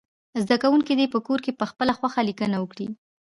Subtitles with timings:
[0.43, 2.87] زده کوونکي دې په کور کې پخپله خوښه لیکنه وکړي.